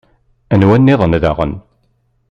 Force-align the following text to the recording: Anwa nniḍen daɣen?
Anwa 0.53 0.75
nniḍen 0.77 1.13
daɣen? 1.23 1.53